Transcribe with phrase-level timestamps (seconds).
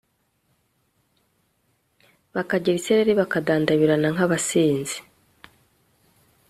[2.33, 4.97] bakagira isereri bakadandabirana nk'abasinzi